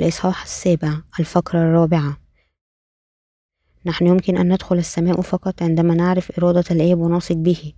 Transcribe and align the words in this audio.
الإصحاح 0.00 0.42
السابع 0.42 0.92
الفقرة 1.20 1.58
الرابعة. 1.58 2.16
نحن 3.86 4.06
يمكن 4.06 4.36
أن 4.36 4.52
ندخل 4.52 4.78
السماء 4.78 5.20
فقط 5.20 5.62
عندما 5.62 5.94
نعرف 5.94 6.38
إرادة 6.38 6.64
الآب 6.70 6.98
ونثق 6.98 7.34
به. 7.34 7.72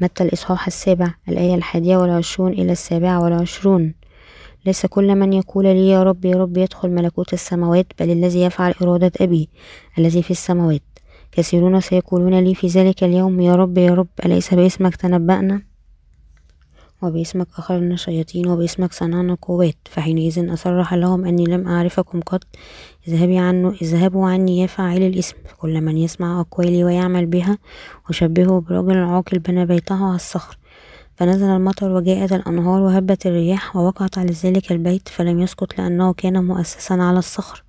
متى 0.00 0.24
الإصحاح 0.24 0.66
السابع؟ 0.66 1.14
الآية 1.28 1.54
الحادية 1.54 1.96
والعشرون 1.96 2.52
إلى 2.52 2.72
السابعة 2.72 3.22
والعشرون. 3.22 3.94
ليس 4.66 4.86
كل 4.86 5.14
من 5.14 5.32
يقول 5.32 5.64
لي 5.64 5.88
يا 5.88 6.02
رب 6.02 6.24
يا 6.24 6.36
رب 6.36 6.56
يدخل 6.56 6.90
ملكوت 6.90 7.32
السماوات 7.32 7.86
بل 8.00 8.10
الذي 8.10 8.42
يفعل 8.42 8.74
إرادة 8.82 9.12
أبي 9.20 9.48
الذي 9.98 10.22
في 10.22 10.30
السماوات. 10.30 10.82
كثيرون 11.32 11.80
سيقولون 11.80 12.38
لي 12.38 12.54
في 12.54 12.66
ذلك 12.66 13.04
اليوم 13.04 13.40
يا 13.40 13.54
رب 13.54 13.78
يا 13.78 13.94
رب 13.94 14.08
أليس 14.24 14.54
باسمك 14.54 14.96
تنبأنا؟ 14.96 15.69
وباسمك 17.02 17.46
أخرجنا 17.58 17.96
شياطين 17.96 18.46
وباسمك 18.46 18.92
صنعنا 18.92 19.36
قوات. 19.42 19.76
فحينئذ 19.90 20.52
أصرح 20.52 20.94
لهم 20.94 21.24
أني 21.24 21.44
لم 21.44 21.68
أعرفكم 21.68 22.20
قط. 22.20 22.42
اذهبي 23.08 23.38
عنه 23.38 23.74
اذهبوا 23.82 24.28
عني 24.28 24.58
يا 24.58 24.66
فاعلي 24.66 25.06
الاسم. 25.06 25.36
كل 25.58 25.80
من 25.80 25.96
يسمع 25.96 26.40
أقوالي 26.40 26.84
ويعمل 26.84 27.26
بها 27.26 27.58
أشبهه 28.08 28.60
برجل 28.60 28.98
عاقل 28.98 29.38
بنى 29.38 29.66
بيته 29.66 30.06
على 30.06 30.16
الصخر. 30.16 30.58
فنزل 31.16 31.46
المطر 31.46 31.92
وجاءت 31.92 32.32
الأنهار 32.32 32.80
وهبت 32.80 33.26
الرياح 33.26 33.76
ووقعت 33.76 34.18
على 34.18 34.32
ذلك 34.32 34.72
البيت 34.72 35.08
فلم 35.08 35.40
يسقط 35.40 35.78
لأنه 35.78 36.12
كان 36.12 36.44
مؤسسا 36.44 36.94
على 36.94 37.18
الصخر. 37.18 37.64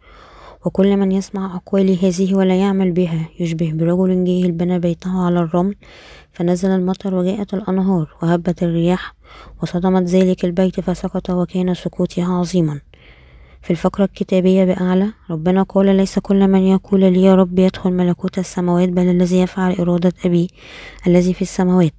وكل 0.65 0.97
من 0.97 1.11
يسمع 1.11 1.55
أقوالي 1.55 1.97
هذه 1.97 2.35
ولا 2.35 2.55
يعمل 2.55 2.91
بها 2.91 3.29
يشبه 3.39 3.71
برجل 3.71 4.23
جاهل 4.23 4.51
بنى 4.51 4.79
بيته 4.79 5.25
على 5.25 5.39
الرمل 5.39 5.75
فنزل 6.31 6.69
المطر 6.69 7.15
وجاءت 7.15 7.53
الأنهار 7.53 8.15
وهبت 8.23 8.63
الرياح 8.63 9.15
وصدمت 9.63 10.03
ذلك 10.03 10.45
البيت 10.45 10.79
فسقط 10.79 11.29
وكان 11.29 11.73
سقوطها 11.73 12.33
عظيما. 12.33 12.79
في 13.61 13.71
الفقرة 13.71 14.05
الكتابية 14.05 14.65
بأعلى 14.65 15.07
ربنا 15.29 15.63
قال 15.63 15.95
ليس 15.95 16.19
كل 16.19 16.47
من 16.47 16.59
يقول 16.61 16.99
لي 16.99 17.23
يا 17.23 17.35
رب 17.35 17.59
يدخل 17.59 17.91
ملكوت 17.91 18.39
السماوات 18.39 18.89
بل 18.89 19.09
الذي 19.09 19.39
يفعل 19.39 19.75
إرادة 19.79 20.13
أبي 20.25 20.47
الذي 21.07 21.33
في 21.33 21.41
السماوات. 21.41 21.93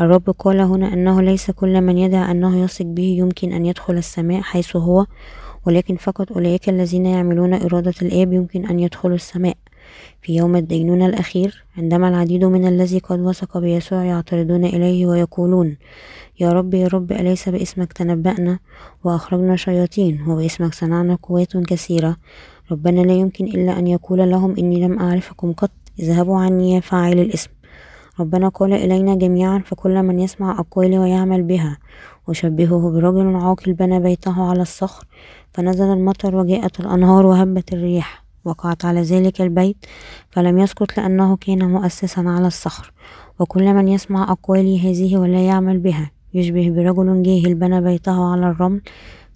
الرب 0.00 0.30
قال 0.30 0.60
هنا 0.60 0.92
أنه 0.92 1.22
ليس 1.22 1.50
كل 1.50 1.80
من 1.80 1.98
يدعي 1.98 2.30
أنه 2.30 2.64
يثق 2.64 2.84
به 2.84 3.16
يمكن 3.18 3.52
أن 3.52 3.66
يدخل 3.66 3.96
السماء 3.96 4.40
حيث 4.40 4.76
هو 4.76 5.06
ولكن 5.66 5.96
فقط 5.96 6.32
أولئك 6.32 6.68
الذين 6.68 7.06
يعملون 7.06 7.54
إرادة 7.54 7.94
الآب 8.02 8.32
يمكن 8.32 8.66
أن 8.66 8.80
يدخلوا 8.80 9.14
السماء. 9.14 9.56
في 10.22 10.36
يوم 10.36 10.56
الدينونة 10.56 11.06
الأخير 11.06 11.64
عندما 11.78 12.08
العديد 12.08 12.44
من 12.44 12.66
الذي 12.68 12.98
قد 12.98 13.20
وثق 13.20 13.58
بيسوع 13.58 14.04
يعترضون 14.04 14.64
إليه 14.64 15.06
ويقولون 15.06 15.76
يا 16.40 16.52
رب 16.52 16.74
يا 16.74 16.88
رب 16.88 17.12
أليس 17.12 17.48
باسمك 17.48 17.92
تنبأنا؟ 17.92 18.58
وأخرجنا 19.04 19.56
شياطين 19.56 20.22
وباسمك 20.28 20.74
صنعنا 20.74 21.18
قوات 21.22 21.56
كثيرة. 21.56 22.16
ربنا 22.70 23.00
لا 23.00 23.12
يمكن 23.12 23.44
إلا 23.44 23.78
أن 23.78 23.86
يقول 23.86 24.30
لهم 24.30 24.54
إني 24.58 24.80
لم 24.80 24.98
أعرفكم 24.98 25.52
قط 25.52 25.70
اذهبوا 25.98 26.38
عني 26.38 26.74
يا 26.74 26.80
فاعل 26.80 27.18
الاسم. 27.18 27.50
ربنا 28.20 28.48
قال 28.48 28.72
إلينا 28.72 29.14
جميعا 29.14 29.58
فكل 29.58 30.02
من 30.02 30.20
يسمع 30.20 30.60
أقوالي 30.60 30.98
ويعمل 30.98 31.42
بها 31.42 31.78
وشبهه 32.28 32.90
برجل 32.90 33.36
عاقل 33.36 33.72
بنى 33.72 34.00
بيته 34.00 34.50
على 34.50 34.62
الصخر 34.62 35.06
فنزل 35.52 35.84
المطر 35.84 36.36
وجاءت 36.36 36.80
الأنهار 36.80 37.26
وهبت 37.26 37.72
الرياح 37.72 38.24
وقعت 38.44 38.84
على 38.84 39.02
ذلك 39.02 39.40
البيت 39.40 39.76
فلم 40.30 40.58
يسقط 40.58 40.98
لأنه 40.98 41.36
كان 41.36 41.70
مؤسسا 41.70 42.20
على 42.20 42.46
الصخر. 42.46 42.92
وكل 43.38 43.74
من 43.74 43.88
يسمع 43.88 44.32
أقوالي 44.32 44.90
هذه 44.90 45.16
ولا 45.16 45.46
يعمل 45.46 45.78
بها 45.78 46.10
يشبه 46.34 46.70
برجل 46.70 47.22
جاهل 47.22 47.54
بنى 47.54 47.80
بيته 47.80 48.32
على 48.32 48.50
الرمل 48.50 48.80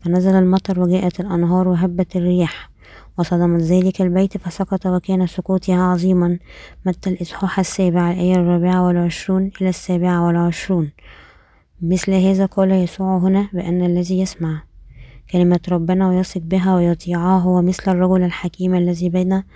فنزل 0.01 0.35
المطر 0.35 0.81
وجاءت 0.81 1.21
الأنهار 1.21 1.69
وهبت 1.69 2.17
الرياح. 2.17 2.71
وصدمت 3.19 3.63
ذلك 3.63 4.03
البيت 4.03 4.37
فسقط 4.37 4.87
وكان 4.87 5.27
سقوطها 5.27 5.83
عظيما. 5.83 6.39
متى 6.87 7.11
الإصحاح 7.11 7.59
السابع 7.59 8.11
الآية 8.11 8.35
الرابعة 8.35 8.87
والعشرون 8.87 9.51
إلى 9.61 9.69
السابعة 9.69 10.27
والعشرون؟ 10.27 10.91
مثل 11.83 12.13
هذا 12.13 12.47
قال 12.47 12.71
يسوع 12.71 13.19
هنا 13.19 13.49
بأن 13.53 13.85
الذي 13.85 14.21
يسمع 14.21 14.63
كلمة 15.31 15.61
ربنا 15.69 16.09
ويثق 16.09 16.41
بها 16.41 16.77
ويطيعها 16.77 17.39
هو 17.39 17.63
مثل 17.63 17.93
الرجل 17.93 18.23
الحكيم 18.23 18.75
الذي 18.75 19.09
بنى 19.09 19.47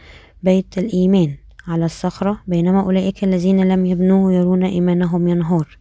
بيت 0.43 0.79
الإيمان 0.79 1.35
على 1.69 1.85
الصخرة 1.85 2.39
بينما 2.47 2.81
أولئك 2.81 3.25
الذين 3.25 3.69
لم 3.69 3.87
يبنوه 3.87 4.33
يرون 4.33 4.65
إيمانهم 4.65 5.29
ينهار. 5.29 5.79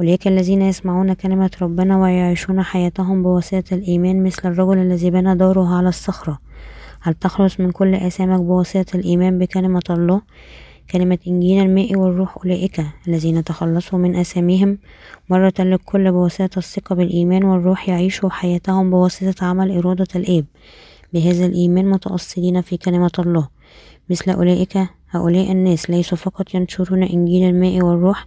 أولئك 0.00 0.28
الذين 0.28 0.62
يسمعون 0.62 1.12
كلمة 1.12 1.50
ربنا 1.62 2.02
ويعيشون 2.02 2.62
حياتهم 2.62 3.22
بواسطة 3.22 3.74
الإيمان 3.74 4.22
مثل 4.22 4.48
الرجل 4.48 4.78
الذي 4.78 5.10
بنى 5.10 5.34
داره 5.34 5.76
على 5.76 5.88
الصخرة. 5.88 6.38
هل 7.00 7.14
تخلص 7.14 7.60
من 7.60 7.70
كل 7.70 7.94
آثامك 7.94 8.40
بواسطة 8.40 8.96
الإيمان 8.96 9.38
بكلمة 9.38 9.82
الله؟ 9.90 10.22
كلمة 10.90 11.18
إنجيل 11.26 11.62
الماء 11.62 11.96
والروح 11.96 12.36
أولئك 12.36 12.80
الذين 13.08 13.44
تخلصوا 13.44 13.98
من 13.98 14.16
أساميهم 14.16 14.78
مرة 15.30 15.52
للكل 15.58 16.12
بواسطة 16.12 16.58
الثقة 16.58 16.94
بالإيمان 16.94 17.44
والروح 17.44 17.88
يعيشوا 17.88 18.30
حياتهم 18.30 18.90
بواسطة 18.90 19.46
عمل 19.46 19.76
إرادة 19.76 20.06
الآب. 20.16 20.44
بهذا 21.12 21.46
الإيمان 21.46 21.90
متأصلين 21.90 22.60
في 22.60 22.76
كلمة 22.76 23.10
الله. 23.18 23.48
مثل 24.10 24.30
أولئك 24.30 24.78
هؤلاء 25.10 25.52
الناس 25.52 25.90
ليسوا 25.90 26.18
فقط 26.18 26.54
ينشرون 26.54 27.02
إنجيل 27.02 27.48
الماء 27.48 27.82
والروح 27.84 28.26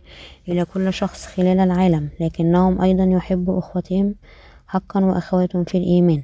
إلى 0.50 0.66
كل 0.66 0.94
شخص 0.94 1.25
خلال 1.25 1.59
العالم 1.59 2.09
لكنهم 2.19 2.81
أيضا 2.81 3.03
يحبوا 3.03 3.59
أخوتهم 3.59 4.16
حقا 4.68 5.06
وأخواتهم 5.06 5.63
في 5.63 5.78
الإيمان. 5.78 6.24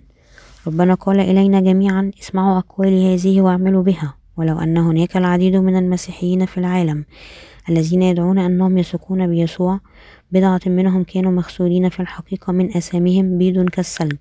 ربنا 0.68 0.94
قال 0.94 1.20
إلينا 1.20 1.60
جميعا 1.60 2.12
اسمعوا 2.22 2.58
أقوالي 2.58 3.16
هذه 3.16 3.42
واعملوا 3.42 3.84
بها. 3.84 4.23
ولو 4.38 4.60
أن 4.60 4.78
هناك 4.78 5.18
العديد 5.18 5.56
من 5.56 5.78
المسيحيين 5.78 6.46
في 6.46 6.58
العالم 6.58 7.06
الذين 7.70 8.02
يدعون 8.02 8.40
أنهم 8.40 8.78
يثقون 8.78 9.28
بيسوع 9.28 9.80
بضعة 10.32 10.62
منهم 10.66 11.04
كانوا 11.04 11.32
مغسولين 11.32 11.90
في 11.90 12.00
الحقيقة 12.00 12.54
من 12.54 12.78
أساميهم 12.78 13.38
بيض 13.38 13.70
كالثلج 13.70 14.16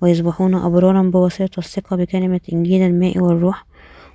ويصبحون 0.00 0.54
أبرارا 0.54 1.02
بواسطة 1.02 1.58
الثقة 1.58 1.96
بكلمة 1.96 2.40
إنجيل 2.52 2.82
الماء 2.82 3.18
والروح. 3.18 3.66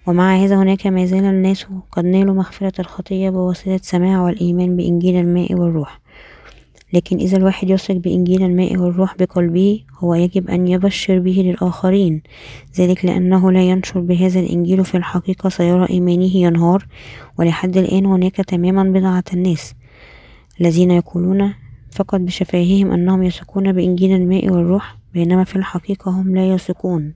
ومع 0.07 0.35
هذا 0.35 0.55
هناك 0.55 0.87
ما 0.87 1.05
زال 1.05 1.23
الناس 1.23 1.65
قد 1.91 2.05
نالوا 2.05 2.35
مغفرة 2.35 2.73
الخطية 2.79 3.29
بواسطة 3.29 3.79
سماع 3.81 4.21
والإيمان 4.21 4.77
بإنجيل 4.77 5.15
الماء 5.15 5.53
والروح. 5.53 5.99
لكن 6.95 7.17
إذا 7.17 7.37
الواحد 7.37 7.69
يثق 7.69 7.93
بإنجيل 7.93 8.43
الماء 8.43 8.77
والروح 8.77 9.15
بقلبه 9.19 9.83
هو 9.97 10.15
يجب 10.15 10.49
أن 10.49 10.67
يبشر 10.67 11.19
به 11.19 11.31
للآخرين. 11.31 12.21
ذلك 12.79 13.05
لأنه 13.05 13.51
لا 13.51 13.61
ينشر 13.61 13.99
بهذا 13.99 14.39
الإنجيل 14.39 14.85
في 14.85 14.97
الحقيقة 14.97 15.49
سيرى 15.49 15.89
إيمانه 15.89 16.35
ينهار. 16.35 16.87
ولحد 17.39 17.77
الآن 17.77 18.05
هناك 18.05 18.35
تماما 18.35 18.83
بضعة 18.83 19.23
الناس 19.33 19.73
الذين 20.61 20.91
يقولون 20.91 21.53
فقط 21.91 22.19
بشفاههم 22.19 22.91
أنهم 22.91 23.23
يثقون 23.23 23.71
بإنجيل 23.71 24.15
الماء 24.15 24.49
والروح 24.49 24.97
بينما 25.13 25.43
في 25.43 25.55
الحقيقة 25.55 26.11
هم 26.11 26.35
لا 26.35 26.53
يثقون. 26.53 27.13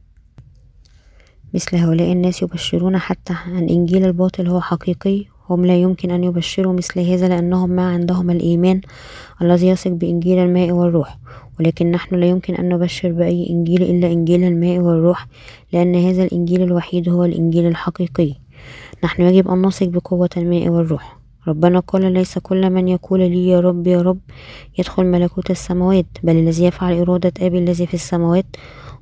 مثل 1.53 1.77
هؤلاء 1.77 2.11
الناس 2.11 2.41
يبشرون 2.41 2.97
حتى 2.97 3.33
عن 3.33 3.69
إنجيل 3.69 4.05
الباطل 4.05 4.47
هو 4.47 4.61
حقيقي. 4.61 5.25
هم 5.49 5.65
لا 5.65 5.75
يمكن 5.75 6.11
أن 6.11 6.23
يبشروا 6.23 6.73
مثل 6.73 6.99
هذا 6.99 7.27
لأنهم 7.27 7.69
ما 7.69 7.87
عندهم 7.87 8.29
الإيمان 8.29 8.81
الذي 9.41 9.67
يثق 9.67 9.91
بإنجيل 9.91 10.39
الماء 10.39 10.71
والروح 10.71 11.17
ولكن 11.59 11.91
نحن 11.91 12.15
لا 12.15 12.25
يمكن 12.25 12.55
أن 12.55 12.69
نبشر 12.69 13.11
بأي 13.11 13.49
إنجيل 13.49 13.81
إلا 13.81 14.07
إنجيل 14.07 14.43
الماء 14.43 14.79
والروح 14.79 15.27
لأن 15.73 15.95
هذا 15.95 16.23
الإنجيل 16.23 16.63
الوحيد 16.63 17.09
هو 17.09 17.25
الإنجيل 17.25 17.67
الحقيقي. 17.67 18.35
نحن 19.03 19.21
يجب 19.21 19.47
أن 19.47 19.61
نثق 19.61 19.87
بقوة 19.87 20.29
الماء 20.37 20.69
والروح. 20.69 21.19
ربنا 21.47 21.79
قال 21.79 22.13
ليس 22.13 22.37
كل 22.37 22.69
من 22.69 22.87
يقول 22.87 23.19
لي 23.19 23.47
يا 23.47 23.59
رب 23.59 23.87
يا 23.87 24.01
رب 24.01 24.19
يدخل 24.79 25.05
ملكوت 25.05 25.51
السماوات 25.51 26.05
بل 26.23 26.35
الذي 26.35 26.65
يفعل 26.65 26.99
إرادة 26.99 27.33
أبي 27.41 27.57
الذي 27.57 27.87
في 27.87 27.93
السماوات 27.93 28.45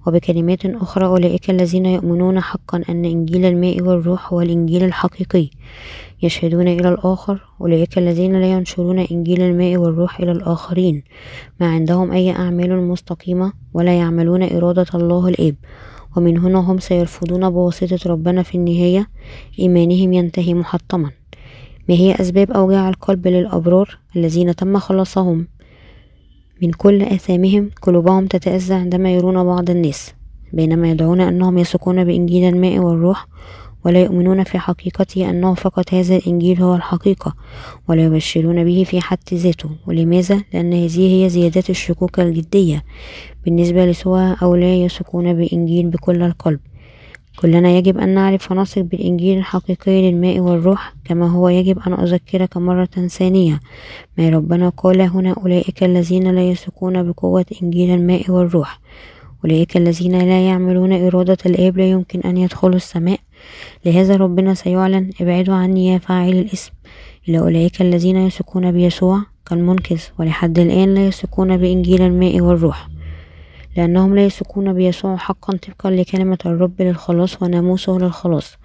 وبكلمات 0.07 0.65
أخرى 0.65 1.05
أولئك 1.05 1.49
الذين 1.49 1.85
يؤمنون 1.85 2.39
حقا 2.39 2.81
أن 2.89 3.05
إنجيل 3.05 3.45
الماء 3.45 3.81
والروح 3.81 4.33
هو 4.33 4.41
الإنجيل 4.41 4.83
الحقيقي. 4.83 5.49
يشهدون 6.23 6.67
إلى 6.67 6.89
الآخر 6.89 7.41
أولئك 7.61 7.97
الذين 7.97 8.39
لا 8.39 8.51
ينشرون 8.51 8.99
إنجيل 8.99 9.41
الماء 9.41 9.77
والروح 9.77 10.19
إلى 10.19 10.31
الآخرين. 10.31 11.03
ما 11.59 11.67
عندهم 11.67 12.11
أي 12.11 12.31
أعمال 12.31 12.87
مستقيمة 12.87 13.53
ولا 13.73 13.97
يعملون 13.97 14.43
إرادة 14.43 14.85
الله 14.95 15.27
الآب. 15.27 15.55
ومن 16.17 16.37
هنا 16.37 16.59
هم 16.59 16.79
سيرفضون 16.79 17.49
بواسطة 17.49 18.09
ربنا 18.09 18.43
في 18.43 18.55
النهاية. 18.55 19.07
إيمانهم 19.59 20.13
ينتهي 20.13 20.53
محطما. 20.53 21.11
ما 21.89 21.95
هي 21.95 22.15
أسباب 22.15 22.51
أوجاع 22.51 22.89
القلب 22.89 23.27
للأبرار 23.27 23.97
الذين 24.15 24.55
تم 24.55 24.79
خلاصهم؟ 24.79 25.47
من 26.61 26.71
كل 26.71 27.01
آثامهم 27.03 27.69
قلوبهم 27.81 28.27
تتأذى 28.27 28.73
عندما 28.73 29.13
يرون 29.13 29.43
بعض 29.43 29.69
الناس 29.69 30.13
بينما 30.53 30.91
يدعون 30.91 31.21
أنهم 31.21 31.57
يثقون 31.57 32.03
بإنجيل 32.03 32.53
الماء 32.53 32.79
والروح 32.79 33.27
ولا 33.85 34.01
يؤمنون 34.01 34.43
في 34.43 34.59
حقيقته 34.59 35.29
أنه 35.29 35.53
فقط 35.53 35.93
هذا 35.93 36.15
الإنجيل 36.15 36.61
هو 36.61 36.75
الحقيقة 36.75 37.35
ولا 37.87 38.05
يبشرون 38.05 38.63
به 38.63 38.83
في 38.83 39.01
حد 39.01 39.17
ذاته 39.33 39.69
ولماذا؟ 39.87 40.43
لأن 40.53 40.73
هذه 40.73 41.23
هي 41.23 41.29
زيادات 41.29 41.69
الشكوك 41.69 42.19
الجدية 42.19 42.83
بالنسبة 43.45 43.85
لسوى 43.85 44.35
أو 44.41 44.55
لا 44.55 44.75
يثقون 44.75 45.33
بإنجيل 45.33 45.87
بكل 45.87 46.23
القلب 46.23 46.59
كلنا 47.41 47.69
يجب 47.69 47.97
أن 47.97 48.09
نعرف 48.09 48.51
ونثق 48.51 48.81
بالإنجيل 48.81 49.37
الحقيقي 49.37 50.11
للماء 50.11 50.39
والروح 50.39 50.93
كما 51.05 51.27
هو 51.27 51.49
يجب 51.49 51.79
أن 51.79 51.93
أذكرك 51.93 52.57
مرة 52.57 52.85
ثانية. 52.85 53.59
ما 54.17 54.29
ربنا 54.29 54.69
قال 54.69 55.01
هنا 55.01 55.33
أولئك 55.33 55.83
الذين 55.83 56.31
لا 56.31 56.49
يثقون 56.49 57.11
بقوة 57.11 57.45
إنجيل 57.63 57.95
الماء 57.95 58.31
والروح. 58.31 58.79
أولئك 59.45 59.77
الذين 59.77 60.19
لا 60.19 60.47
يعملون 60.47 60.93
إرادة 61.05 61.37
الآب 61.45 61.77
لا 61.77 61.89
يمكن 61.89 62.19
أن 62.19 62.37
يدخلوا 62.37 62.75
السماء. 62.75 63.19
لهذا 63.85 64.15
ربنا 64.15 64.53
سيعلن 64.53 65.11
ابعدوا 65.21 65.55
عني 65.55 65.87
يا 65.87 65.97
فاعل 65.97 66.33
الاسم. 66.33 66.71
إلى 67.29 67.39
أولئك 67.39 67.81
الذين 67.81 68.17
يثقون 68.17 68.71
بيسوع 68.71 69.21
كالمنقذ 69.49 70.01
ولحد 70.19 70.59
الآن 70.59 70.93
لا 70.93 71.07
يثقون 71.07 71.57
بإنجيل 71.57 72.01
الماء 72.01 72.41
والروح. 72.41 72.87
لأنهم 73.77 74.15
لا 74.15 74.25
يثقون 74.25 74.73
بيسوع 74.73 75.15
حقا 75.15 75.57
طبقا 75.57 75.91
لكلمة 75.91 76.37
الرب 76.45 76.81
للخلاص 76.81 77.41
وناموسه 77.41 77.97
للخلاص. 77.97 78.57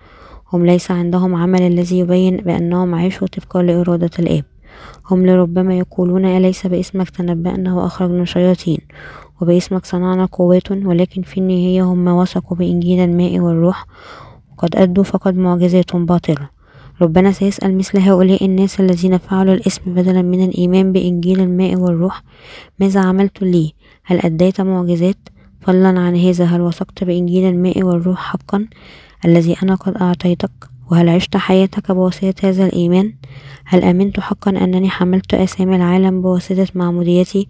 هم 0.52 0.66
ليس 0.66 0.90
عندهم 0.90 1.34
عمل 1.34 1.62
الذي 1.62 1.98
يبين 1.98 2.36
بأنهم 2.36 2.94
عاشوا 2.94 3.26
طبقا 3.26 3.62
لإرادة 3.62 4.10
الآب. 4.18 4.44
هم 5.10 5.26
لربما 5.26 5.78
يقولون 5.78 6.24
أليس 6.24 6.66
باسمك 6.66 7.10
تنبأنا 7.10 7.74
وأخرجنا 7.74 8.24
شياطين؟ 8.24 8.78
وباسمك 9.40 9.86
صنعنا 9.86 10.24
قوات 10.24 10.70
ولكن 10.70 11.22
في 11.22 11.38
النهاية 11.40 11.82
هم 11.82 12.08
وثقوا 12.08 12.56
بإنجيل 12.56 13.00
الماء 13.00 13.38
والروح. 13.38 13.86
وقد 14.52 14.76
أدوا 14.76 15.04
فقط 15.04 15.34
معجزات 15.34 15.96
باطلة. 15.96 16.61
ربنا 17.02 17.32
سيسأل 17.32 17.78
مثل 17.78 17.98
هؤلاء 17.98 18.44
الناس 18.44 18.80
الذين 18.80 19.18
فعلوا 19.18 19.54
الاسم 19.54 19.82
بدلا 19.86 20.22
من 20.22 20.44
الإيمان 20.44 20.92
بإنجيل 20.92 21.40
الماء 21.40 21.76
والروح. 21.76 22.22
ماذا 22.80 23.00
عملت 23.00 23.42
لي؟ 23.42 23.72
هل 24.04 24.18
أديت 24.18 24.60
معجزات؟ 24.60 25.16
فضلا 25.60 26.00
عن 26.00 26.16
هذا 26.16 26.44
هل 26.44 26.60
وثقت 26.60 27.04
بإنجيل 27.04 27.44
الماء 27.44 27.82
والروح 27.82 28.18
حقا 28.18 28.66
الذي 29.24 29.56
أنا 29.62 29.74
قد 29.74 29.96
أعطيتك؟ 29.96 30.50
وهل 30.90 31.08
عشت 31.08 31.36
حياتك 31.36 31.92
بواسطة 31.92 32.34
هذا 32.48 32.66
الإيمان؟ 32.66 33.12
هل 33.64 33.84
أمنت 33.84 34.20
حقا 34.20 34.50
أنني 34.50 34.90
حملت 34.90 35.34
أسامي 35.34 35.76
العالم 35.76 36.22
بواسطة 36.22 36.66
معموديتي 36.74 37.48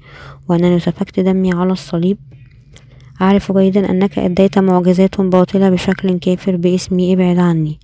وأنني 0.49 0.81
سفكت 0.81 1.21
دمي 1.21 1.53
على 1.53 1.73
الصليب؟ 1.73 2.19
أعرف 3.23 3.53
جيدا 3.53 3.91
أنك 3.91 4.19
أديت 4.19 4.59
معجزات 4.59 5.21
باطلة 5.21 5.71
بشكل 5.71 6.19
كافر 6.19 6.57
باسمي 6.57 7.13
ابعد 7.13 7.39
عني. 7.39 7.79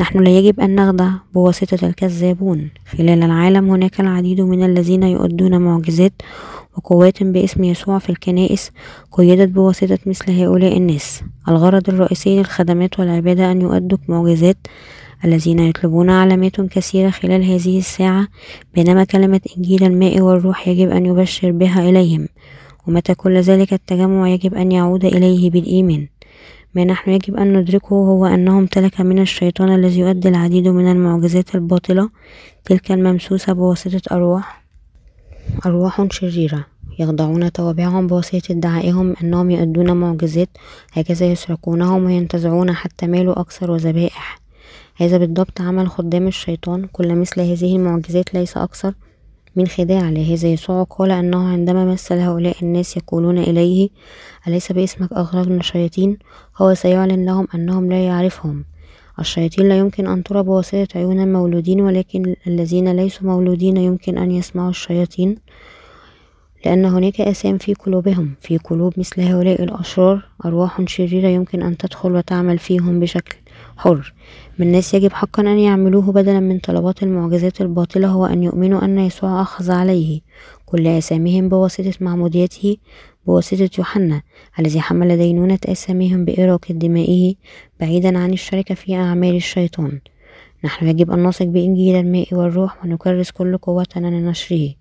نحن 0.00 0.18
لا 0.18 0.38
يجب 0.38 0.60
أن 0.60 0.74
نخدع 0.74 1.10
بواسطة 1.34 1.86
الكذابون. 1.86 2.70
خلال 2.86 3.22
العالم 3.22 3.70
هناك 3.70 4.00
العديد 4.00 4.40
من 4.40 4.64
الذين 4.64 5.02
يؤدون 5.02 5.58
معجزات 5.58 6.12
وقوات 6.76 7.22
باسم 7.22 7.64
يسوع 7.64 7.98
في 7.98 8.10
الكنائس 8.10 8.70
قيدت 9.12 9.48
بواسطة 9.48 9.98
مثل 10.06 10.32
هؤلاء 10.32 10.76
الناس. 10.76 11.22
الغرض 11.48 11.88
الرئيسي 11.88 12.38
للخدمات 12.38 13.00
والعبادة 13.00 13.52
أن 13.52 13.60
يؤدوا 13.60 13.98
معجزات 14.08 14.56
الذين 15.24 15.58
يطلبون 15.58 16.10
علامات 16.10 16.60
كثيرة 16.60 17.10
خلال 17.10 17.44
هذه 17.44 17.78
الساعة 17.78 18.28
بينما 18.74 19.04
كلمة 19.04 19.40
إنجيل 19.56 19.84
الماء 19.84 20.20
والروح 20.20 20.68
يجب 20.68 20.90
أن 20.90 21.06
يبشر 21.06 21.50
بها 21.50 21.88
إليهم. 21.88 22.28
ومتى 22.86 23.14
كل 23.14 23.40
ذلك 23.40 23.72
التجمع 23.72 24.28
يجب 24.28 24.54
أن 24.54 24.72
يعود 24.72 25.04
إليه 25.04 25.50
بالإيمان. 25.50 26.08
ما 26.74 26.84
نحن 26.84 27.10
يجب 27.10 27.36
أن 27.36 27.56
ندركه 27.56 27.94
هو 27.94 28.26
أنه 28.26 28.58
امتلك 28.58 29.00
من 29.00 29.18
الشيطان 29.18 29.74
الذي 29.74 30.00
يؤدي 30.00 30.28
العديد 30.28 30.68
من 30.68 30.90
المعجزات 30.90 31.54
الباطلة 31.54 32.10
تلك 32.64 32.92
الممسوسة 32.92 33.52
بواسطة 33.52 34.00
أرواح. 34.12 34.64
أرواح 35.66 36.06
شريرة 36.10 36.66
يخضعون 36.98 37.52
توابعهم 37.52 38.06
بواسطة 38.06 38.52
ادعائهم 38.52 39.14
أنهم 39.22 39.50
يؤدون 39.50 39.96
معجزات 39.96 40.48
هكذا 40.92 41.26
يسرقونهم 41.26 42.04
وينتزعون 42.04 42.72
حتى 42.72 43.06
مالوا 43.06 43.40
أكثر 43.40 43.70
وذبائح. 43.70 44.40
هذا 44.96 45.18
بالضبط 45.18 45.60
عمل 45.60 45.88
خدام 45.88 46.26
الشيطان 46.26 46.86
كل 46.92 47.14
مثل 47.14 47.40
هذه 47.40 47.76
المعجزات 47.76 48.34
ليس 48.34 48.56
أكثر 48.56 48.94
من 49.56 49.66
خداع 49.66 50.10
لهذا 50.10 50.48
يسوع 50.48 50.82
قال 50.82 51.10
أنه 51.10 51.48
عندما 51.48 51.84
مثل 51.84 52.18
هؤلاء 52.18 52.56
الناس 52.62 52.96
يقولون 52.96 53.38
إليه 53.38 53.88
أليس 54.48 54.72
باسمك 54.72 55.12
أخرجنا 55.12 55.56
الشياطين؟ 55.56 56.18
هو 56.56 56.74
سيعلن 56.74 57.24
لهم 57.24 57.48
أنهم 57.54 57.88
لا 57.90 58.06
يعرفهم. 58.06 58.64
الشياطين 59.18 59.68
لا 59.68 59.78
يمكن 59.78 60.06
أن 60.06 60.22
ترى 60.22 60.42
بواسطة 60.42 60.88
عيون 60.94 61.20
المولودين 61.20 61.80
ولكن 61.80 62.36
الذين 62.46 62.96
ليسوا 62.96 63.26
مولودين 63.26 63.76
يمكن 63.76 64.18
أن 64.18 64.30
يسمعوا 64.30 64.70
الشياطين 64.70 65.36
لأن 66.64 66.84
هناك 66.84 67.20
آثام 67.20 67.58
في 67.58 67.74
قلوبهم. 67.74 68.34
في 68.40 68.58
قلوب 68.58 68.92
مثل 68.96 69.20
هؤلاء 69.20 69.62
الأشرار 69.62 70.28
أرواح 70.44 70.80
شريرة 70.86 71.28
يمكن 71.28 71.62
أن 71.62 71.76
تدخل 71.76 72.12
وتعمل 72.12 72.58
فيهم 72.58 73.00
بشكل 73.00 73.36
حر. 73.76 74.14
من 74.58 74.66
الناس 74.66 74.94
يجب 74.94 75.12
حقا 75.12 75.42
أن 75.42 75.58
يعملوه 75.58 76.12
بدلا 76.12 76.40
من 76.40 76.58
طلبات 76.58 77.02
المعجزات 77.02 77.60
الباطلة 77.60 78.08
هو 78.08 78.26
أن 78.26 78.42
يؤمنوا 78.42 78.84
أن 78.84 78.98
يسوع 78.98 79.42
أخذ 79.42 79.70
عليه. 79.70 80.20
كل 80.66 80.86
آثامهم 80.86 81.48
بواسطة 81.48 81.92
معموديته 82.00 82.76
بواسطة 83.26 83.70
يوحنا 83.78 84.22
الذي 84.58 84.80
حمل 84.80 85.16
دينونة 85.16 85.58
آثامهم 85.66 86.24
بإراقة 86.24 86.74
دمائه 86.74 87.34
بعيدا 87.80 88.18
عن 88.18 88.32
الشركة 88.32 88.74
في 88.74 88.94
أعمال 88.94 89.36
الشيطان. 89.36 90.00
نحن 90.64 90.88
يجب 90.88 91.10
أن 91.10 91.26
نثق 91.26 91.46
بإنجيل 91.46 91.96
الماء 91.96 92.34
والروح 92.34 92.84
ونكرس 92.84 93.30
كل 93.30 93.56
قوتنا 93.56 94.06
لنشره. 94.06 94.74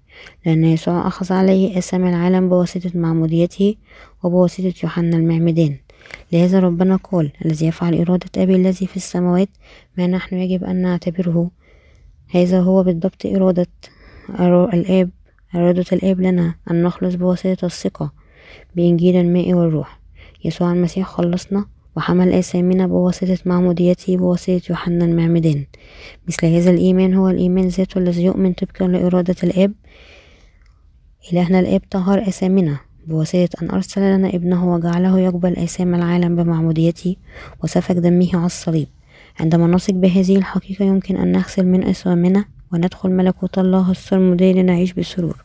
لأن 0.45 0.63
يسوع 0.63 1.07
أخذ 1.07 1.33
عليه 1.33 1.77
آثام 1.77 2.07
العالم 2.07 2.49
بواسطة 2.49 2.91
معموديته 2.95 3.75
وبواسطة 4.23 4.73
يوحنا 4.83 5.17
المعمدان 5.17 5.77
لهذا 6.31 6.59
ربنا 6.59 6.95
قال 6.95 7.31
الذي 7.45 7.65
يفعل 7.65 7.95
إرادة 8.01 8.29
أبي 8.37 8.55
الذي 8.55 8.87
في 8.87 8.97
السماوات 8.97 9.49
ما 9.97 10.07
نحن 10.07 10.35
يجب 10.35 10.63
أن 10.63 10.75
نعتبره. 10.75 11.51
هذا 12.29 12.61
هو 12.61 12.83
بالضبط 12.83 13.25
إرادة 13.25 13.67
الآب 14.73 15.09
إرادة 15.55 15.85
الآب 15.91 16.21
لنا 16.21 16.55
أن 16.71 16.83
نخلص 16.83 17.15
بواسطة 17.15 17.65
الثقة 17.65 18.13
بإنجيل 18.75 19.15
الماء 19.15 19.53
والروح. 19.53 19.99
يسوع 20.45 20.73
المسيح 20.73 21.07
خلصنا 21.07 21.65
وحمل 21.97 22.33
آثامنا 22.33 22.87
بواسطة 22.87 23.37
معموديته 23.45 24.17
بواسطة 24.17 24.61
يوحنا 24.69 25.05
المعمدان. 25.05 25.65
مثل 26.27 26.47
هذا 26.47 26.71
الإيمان 26.71 27.13
هو 27.13 27.29
الإيمان 27.29 27.67
ذاته 27.67 27.97
الذي 27.97 28.23
يؤمن 28.23 28.53
طبقا 28.53 28.87
لإرادة 28.87 29.35
الآب. 29.43 29.73
إلهنا 31.33 31.59
الآب 31.59 31.81
طهر 31.91 32.27
آثامنا 32.27 32.79
بواسطة 33.07 33.49
أن 33.61 33.69
أرسل 33.69 34.01
لنا 34.01 34.29
ابنه 34.29 34.73
وجعله 34.73 35.19
يقبل 35.19 35.57
آثام 35.57 35.95
العالم 35.95 36.35
بمعموديته 36.35 37.15
وسفك 37.63 37.95
دمه 37.95 38.29
على 38.33 38.45
الصليب. 38.45 38.87
عندما 39.39 39.67
نثق 39.67 39.93
بهذه 39.93 40.37
الحقيقة 40.37 40.85
يمكن 40.85 41.17
أن 41.17 41.31
نغسل 41.31 41.65
من 41.65 41.83
أثامنا 41.83 42.45
وندخل 42.73 43.09
ملكوت 43.09 43.57
الله 43.59 43.91
السرمدي 43.91 44.53
لنعيش 44.53 44.93
بسرور. 44.93 45.43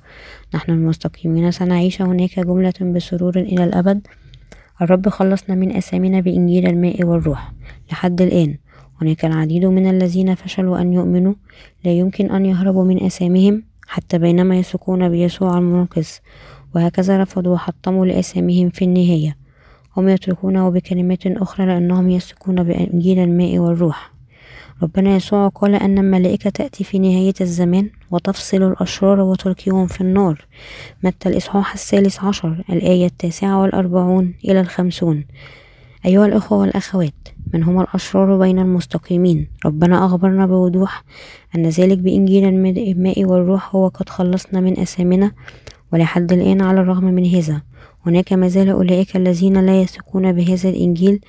نحن 0.55 0.73
المستقيمين 0.73 1.51
سنعيش 1.51 2.03
هناك 2.03 2.41
جملة 2.41 2.75
بسرور 2.81 3.37
إلى 3.37 3.65
الأبد. 3.65 4.07
الرب 4.83 5.09
خلصنا 5.09 5.55
من 5.55 5.77
أثامنا 5.77 6.21
بإنجيل 6.21 6.67
الماء 6.67 7.05
والروح. 7.05 7.53
لحد 7.91 8.23
الآن 8.23 8.57
هناك 9.03 9.25
العديد 9.25 9.65
من 9.65 9.91
الذين 9.91 10.35
فشلوا 10.35 10.81
أن 10.81 10.93
يؤمنوا. 10.93 11.35
لا 11.85 11.93
يمكن 11.93 12.31
أن 12.31 12.47
يهربوا 12.47 12.85
من 12.85 13.03
أثامهم 13.05 13.63
حتى 13.87 14.19
بينما 14.19 14.59
يثقون 14.59 15.09
بيسوع 15.09 15.59
المنقذ. 15.59 16.09
وهكذا 16.75 17.23
رفضوا 17.23 17.55
وحطموا 17.55 18.07
لأساميهم 18.07 18.71
في 18.71 18.85
النهاية. 18.85 19.37
هم 19.97 20.09
يتركونه 20.09 20.69
بكلمات 20.69 21.27
أخرى 21.27 21.67
لأنهم 21.67 22.11
يثقون 22.11 22.63
بإنجيل 22.63 23.19
الماء 23.19 23.59
والروح. 23.59 24.13
ربنا 24.83 25.17
يسوع 25.17 25.49
قال 25.49 25.75
أن 25.75 25.99
الملائكة 25.99 26.51
تأتي 26.51 26.85
في 26.85 26.99
نهاية 26.99 27.35
الزمان 27.41 27.91
وتفصل 28.11 28.63
الأشرار 28.63 29.21
وتلقيهم 29.21 29.87
في 29.87 30.01
النار. 30.01 30.47
متى 31.05 31.29
الإصحاح 31.29 31.73
الثالث 31.73 32.25
عشر 32.25 32.65
الآية 32.71 33.07
التاسعة 33.07 33.61
والأربعون 33.61 34.35
إلى 34.45 34.61
الخمسون. 34.61 35.25
أيها 36.07 36.27
الأخوة 36.27 36.59
والأخوات 36.59 37.29
من 37.55 37.63
هم 37.63 37.81
الأشرار 37.81 38.39
بين 38.39 38.59
المستقيمين؟ 38.59 39.49
ربنا 39.65 40.07
أخبرنا 40.07 40.47
بوضوح 40.47 41.05
أن 41.57 41.69
ذلك 41.69 41.99
بإنجيل 41.99 42.45
الماء 42.49 43.25
والروح 43.25 43.77
هو 43.77 43.89
قد 43.89 44.09
خلصنا 44.09 44.61
من 44.61 44.81
أثامنا 44.81 45.33
ولحد 45.93 46.33
الآن 46.33 46.63
على 46.63 46.81
الرغم 46.81 47.05
من 47.05 47.27
هذا. 47.27 47.63
هناك 48.07 48.33
ما 48.33 48.49
زال 48.49 48.69
أولئك 48.69 49.17
الذين 49.17 49.67
لا 49.67 49.83
يثقون 49.83 50.33
بهذا 50.33 50.69
الإنجيل 50.69 51.21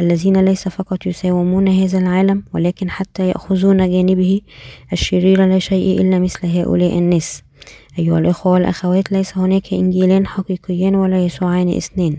الذين 0.00 0.36
ليس 0.44 0.68
فقط 0.68 1.06
يساومون 1.06 1.68
هذا 1.68 1.98
العالم 1.98 2.42
ولكن 2.54 2.90
حتى 2.90 3.28
يأخذون 3.28 3.90
جانبه 3.90 4.40
الشرير 4.92 5.46
لا 5.46 5.58
شيء 5.58 6.00
إلا 6.00 6.18
مثل 6.18 6.46
هؤلاء 6.46 6.98
الناس. 6.98 7.42
أيها 7.98 8.18
الإخوة 8.18 8.52
والأخوات 8.52 9.12
ليس 9.12 9.38
هناك 9.38 9.72
إنجيلان 9.72 10.26
حقيقيان 10.26 10.94
ولا 10.94 11.24
يسوعان 11.24 11.68
اثنان 11.68 12.16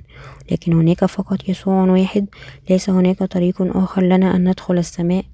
لكن 0.52 0.74
هناك 0.74 1.06
فقط 1.06 1.50
يسوع 1.50 1.84
واحد. 1.84 2.26
ليس 2.70 2.90
هناك 2.90 3.24
طريق 3.24 3.78
آخر 3.78 4.04
لنا 4.04 4.36
أن 4.36 4.50
ندخل 4.50 4.78
السماء 4.78 5.26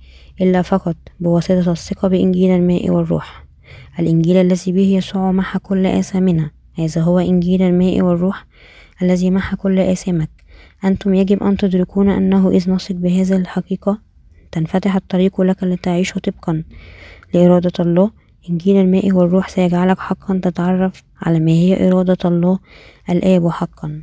إلا 0.42 0.62
فقط 0.62 0.96
بواسطة 1.20 1.72
الثقة 1.72 2.08
بإنجيل 2.08 2.52
الماء 2.52 2.90
والروح. 2.90 3.49
الإنجيل 4.00 4.38
الذي 4.38 4.72
به 4.72 4.98
يسوع 4.98 5.32
محى 5.32 5.60
كل 5.60 5.86
آثامنا 5.86 6.52
هذا 6.76 7.02
هو 7.02 7.20
إنجيل 7.20 7.62
الماء 7.62 8.02
والروح 8.02 8.46
الذي 9.02 9.32
محى 9.32 9.56
كل 9.56 9.80
آثامك. 9.80 10.30
أنتم 10.84 11.14
يجب 11.14 11.44
أن 11.44 11.58
تدركون 11.58 12.10
أنه 12.10 12.50
إذ 12.50 12.72
نثق 12.72 12.96
بهذه 12.96 13.36
الحقيقة 13.36 14.00
تنفتح 14.52 14.96
الطريق 14.96 15.42
لك 15.42 15.64
لتعيش 15.64 16.14
طبقا 16.14 16.64
لإرادة 17.34 17.72
الله. 17.80 18.12
إنجيل 18.50 18.76
الماء 18.78 19.12
والروح 19.12 19.50
سيجعلك 19.50 20.00
حقا 20.00 20.40
تتعرف 20.44 21.04
على 21.22 21.40
ما 21.40 21.52
هي 21.52 21.88
إرادة 21.88 22.18
الله 22.26 22.60
الآب 23.10 23.50
حقا. 23.50 24.02